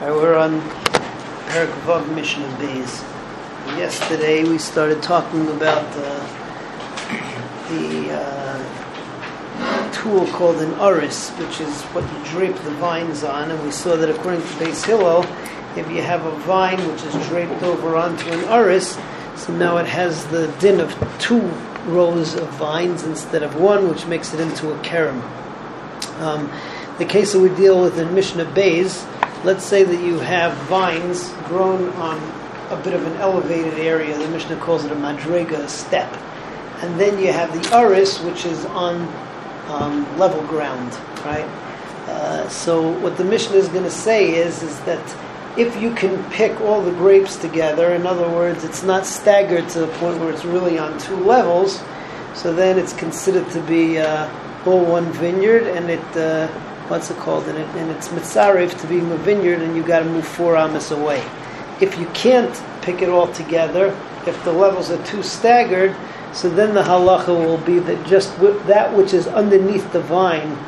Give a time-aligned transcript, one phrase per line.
[0.00, 0.62] Right, we're on
[1.50, 3.02] Perek Vav Mishnah Beis.
[3.76, 6.26] Yesterday we started talking about uh,
[7.68, 13.62] the uh, tool called an uris, which is what you drape the vines on, and
[13.62, 15.22] we saw that according to Beis Hillel,
[15.76, 18.98] if you have a vine which is draped over onto an uris,
[19.36, 21.42] so now it has the din of two
[21.84, 25.20] rows of vines instead of one, which makes it into a kerem.
[26.20, 26.50] Um,
[26.96, 29.06] the case that we deal with in Mishnah Beis
[29.44, 32.18] let's say that you have vines grown on
[32.70, 34.16] a bit of an elevated area.
[34.16, 36.12] The Mishnah calls it a madrega, step.
[36.82, 39.02] And then you have the aris, which is on
[39.68, 40.92] um, level ground,
[41.24, 41.48] right?
[42.08, 45.16] Uh, so what the Mishnah is going to say is, is that
[45.58, 49.80] if you can pick all the grapes together, in other words, it's not staggered to
[49.80, 51.82] the point where it's really on two levels,
[52.34, 54.30] so then it's considered to be uh,
[54.64, 56.48] all one vineyard, and it uh,
[56.90, 60.00] what's it called, and, it, and it's mitzarif to being a vineyard, and you got
[60.00, 61.24] to move four amas away.
[61.80, 65.94] If you can't pick it all together, if the levels are too staggered,
[66.32, 70.58] so then the halacha will be that just that which is underneath the vine,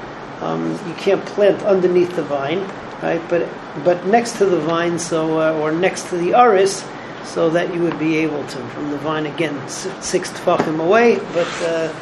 [0.41, 2.61] um, you can't plant underneath the vine,
[3.03, 3.23] right?
[3.29, 3.49] But
[3.85, 6.85] but next to the vine, so uh, or next to the aris,
[7.25, 11.49] so that you would be able to from the vine again six tefachim away, but
[11.63, 11.93] uh,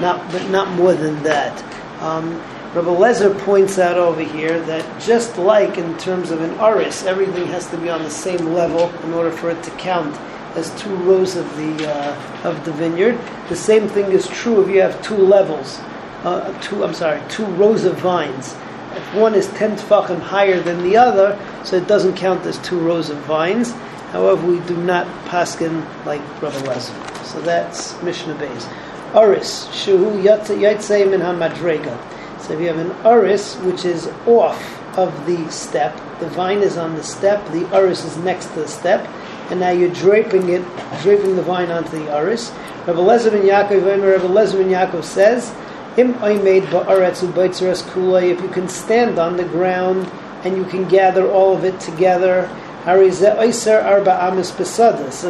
[0.00, 1.62] not but not more than that.
[2.02, 2.40] Um,
[2.72, 7.46] Rabbi Lezer points out over here that just like in terms of an aris, everything
[7.46, 10.14] has to be on the same level in order for it to count
[10.54, 13.18] as two rows of the uh, of the vineyard.
[13.48, 15.80] The same thing is true if you have two levels,
[16.22, 18.54] uh, two I'm sorry, two rows of vines.
[18.94, 22.78] If one is ten tefachim higher than the other, so it doesn't count as two
[22.78, 23.72] rows of vines.
[24.12, 27.24] However, we do not paskin like Rabbi Lezer.
[27.24, 28.68] So that's Mishnah Beis.
[29.12, 32.09] Aris, shuhu yatzei min hamadrega.
[32.50, 34.60] So if you have an uris which is off
[34.98, 38.66] of the step, the vine is on the step, the uris is next to the
[38.66, 39.06] step,
[39.52, 40.64] and now you're draping it,
[41.00, 42.50] draping the vine onto the uris.
[42.88, 45.54] Rabbi Lezer ben Yaakov, Rabbi Lezer ben Yaakov says,
[45.96, 46.10] Im
[46.42, 48.28] made kula.
[48.28, 50.10] If you can stand on the ground
[50.42, 52.48] and you can gather all of it together,
[52.84, 52.98] so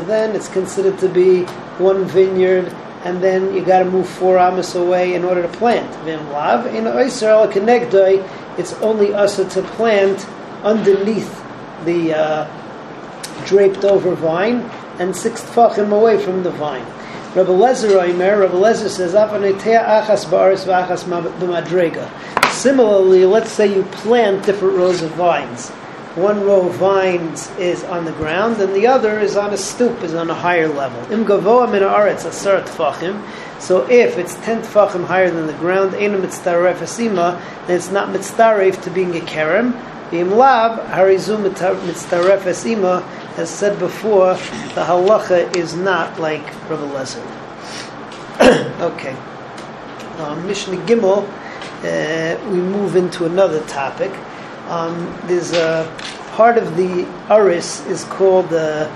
[0.01, 1.45] then it's considered to be
[1.77, 2.75] one vineyard
[3.05, 5.91] and then you got to move four amas away in order to plant.
[6.05, 10.27] Vimlav in Israel connectoi, it's only us to plant
[10.63, 11.43] underneath
[11.85, 14.61] the uh, draped over vine
[14.99, 16.85] and six tfachim away from the vine.
[17.35, 22.53] Rabbi Lezer Oimer, Rabbi Lezer says, achas ba'aris v'achas b'madrega.
[22.53, 25.71] Similarly, let's say you plant different rows of vines
[26.17, 30.03] one row of vines is on the ground, and the other is on a stoop,
[30.03, 31.01] is on a higher level.
[31.13, 33.23] Im gavoa min aretz asar tfachim.
[33.61, 38.09] So if it's ten tfachim higher than the ground, ein mitzdaref asima, then it's not
[38.09, 39.73] mitzdaref to being a kerem.
[40.13, 43.07] Im lab harizu mitzdaref asima.
[43.39, 44.35] As said before,
[44.75, 47.25] the halacha is not like Rabbi Lezer.
[48.81, 49.17] okay.
[50.19, 51.23] Uh, Mishnah Gimel,
[51.85, 54.13] uh, we move into another topic
[54.71, 55.85] um, there's a
[56.33, 58.89] part of the aris is called uh,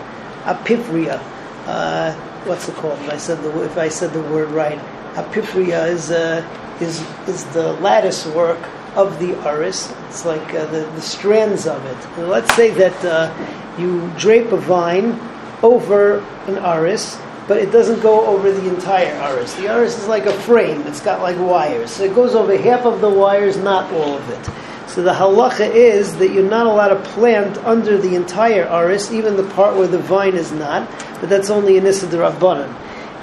[0.45, 1.21] apifria.
[1.67, 2.15] Uh,
[2.47, 2.99] what's it called?
[3.01, 4.79] If I said the if I said the word right,
[5.15, 6.47] apifria is uh,
[6.81, 8.63] is is the lattice work
[8.95, 9.93] of the aris.
[10.09, 12.07] It's like uh, the the strands of it.
[12.19, 13.35] And let's say that uh,
[13.77, 15.19] you drape a vine
[15.63, 19.53] over an aris but it doesn't go over the entire aris.
[19.55, 22.87] The aris is like a frame; it's got like wires, so it goes over half
[22.87, 24.64] of the wires, not all of it.
[24.95, 29.37] So the halacha is that you're not allowed to plant under the entire aris, even
[29.37, 30.89] the part where the vine is not,
[31.21, 32.07] but that's only in Issa.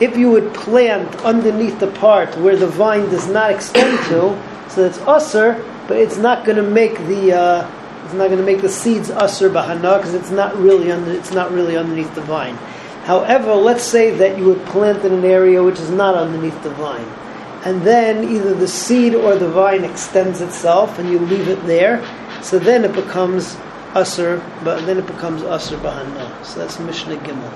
[0.01, 4.37] If you would plant underneath the part where the vine does not extend to,
[4.69, 7.71] so it's usr, but it's not going to make the uh,
[8.03, 11.31] it's not going to make the seeds usr bahana because it's not really under it's
[11.31, 12.55] not really underneath the vine.
[13.05, 16.71] However, let's say that you would plant in an area which is not underneath the
[16.71, 17.07] vine
[17.63, 22.03] and then either the seed or the vine extends itself and you leave it there,
[22.41, 23.55] so then it becomes
[23.93, 26.43] usr, but then it becomes usr bahana.
[26.43, 27.51] So that's Mishnah Gimel.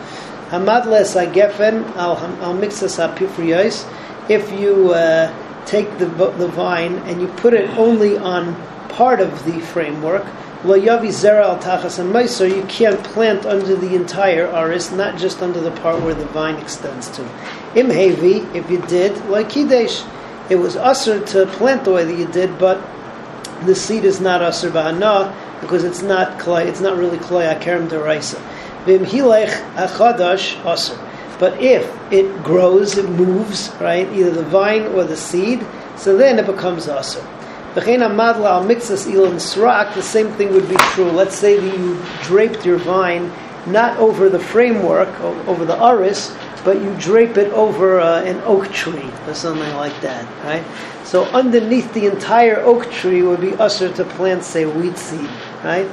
[0.49, 3.89] Hamad les agefen al mix this apifriyos.
[4.29, 5.33] If you uh,
[5.65, 8.55] take the the vine and you put it only on
[8.89, 10.25] part of the framework,
[10.65, 15.15] Lo yavi zera al tachas and meiser, you can't plant under the entire aris, not
[15.15, 17.21] just under the part where the vine extends to.
[17.75, 20.03] Im hevi, if you did, like kidesh,
[20.49, 22.81] it was usher to plant the way that you did, but
[23.67, 27.87] the seed is not usher ba'ana because it's not klay, it's not really klay akarim
[27.87, 28.41] deraisa.
[28.85, 30.99] Vim hilech achadash usher.
[31.37, 35.63] But if it grows, it moves, right, either the vine or the seed,
[35.95, 37.23] so then it becomes usher.
[37.75, 41.11] V'chein amadla al mitzvahs the same thing would be true.
[41.11, 43.31] Let's say that you draped your vine
[43.67, 48.71] not over the framework, over the aris, but you drape it over uh, an oak
[48.71, 50.63] tree or something like that, right?
[51.05, 55.29] So underneath the entire oak tree would be usher to plant, say, wheat seed,
[55.63, 55.87] right?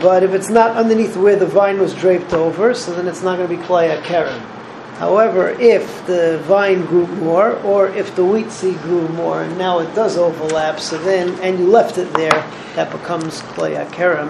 [0.00, 3.36] But if it's not underneath where the vine was draped over, so then it's not
[3.36, 4.40] going to be klaya kerem.
[5.00, 9.78] However, if the vine grew more, or if the wheat seed grew more, and now
[9.78, 12.44] it does overlap, so then, and you left it there,
[12.74, 14.28] that becomes klaya kerem.